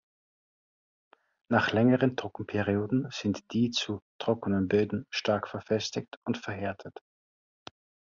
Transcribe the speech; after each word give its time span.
Nach 1.51 1.73
längeren 1.73 2.17
Trockenperioden 2.17 3.07
sind 3.11 3.43
die 3.53 3.69
zu 3.69 4.01
"trockenen 4.19 4.67
Böden" 4.67 5.05
stark 5.11 5.47
verfestigt 5.47 6.17
und 6.25 6.39
verhärtet. 6.39 7.01